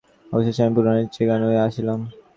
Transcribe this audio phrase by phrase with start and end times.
[0.25, 1.99] অবশেষে আমি পুনরায় চিকাগোয় আসিলাম।